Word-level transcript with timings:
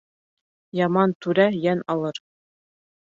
Яман 0.79 1.13
түрә 1.25 1.47
йән 1.59 1.85
алыр. 1.95 2.21